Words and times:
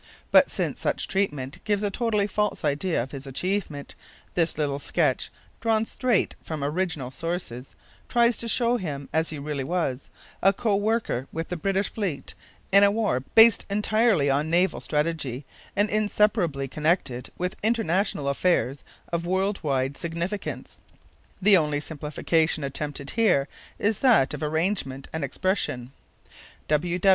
But, 0.31 0.49
since 0.49 0.79
such 0.79 1.07
treatment 1.07 1.63
gives 1.63 1.83
a 1.83 1.91
totally 1.91 2.25
false 2.25 2.65
idea 2.65 3.03
of 3.03 3.11
his 3.11 3.27
achievement, 3.27 3.93
this 4.33 4.57
little 4.57 4.79
sketch, 4.79 5.29
drawn 5.59 5.85
straight 5.85 6.33
from 6.41 6.63
original 6.63 7.11
sources, 7.11 7.75
tries 8.09 8.35
to 8.37 8.47
show 8.47 8.77
him 8.77 9.09
as 9.13 9.29
he 9.29 9.37
really 9.37 9.63
was, 9.63 10.09
a 10.41 10.53
co 10.53 10.75
worker 10.75 11.27
with 11.31 11.49
the 11.49 11.55
British 11.55 11.91
fleet 11.93 12.33
in 12.71 12.83
a 12.83 12.89
war 12.89 13.19
based 13.35 13.63
entirely 13.69 14.27
on 14.27 14.49
naval 14.49 14.81
strategy 14.81 15.45
and 15.75 15.87
inseparably 15.87 16.67
connected 16.67 17.29
with 17.37 17.55
international 17.61 18.27
affairs 18.27 18.83
of 19.13 19.27
world 19.27 19.59
wide 19.61 19.95
significance. 19.97 20.81
The 21.39 21.57
only 21.57 21.79
simplification 21.79 22.63
attempted 22.63 23.11
here 23.11 23.47
is 23.77 23.99
that 23.99 24.33
of 24.33 24.41
arrangement 24.41 25.09
and 25.13 25.23
expression. 25.23 25.91